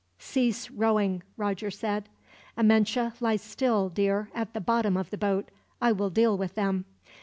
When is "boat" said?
5.19-5.49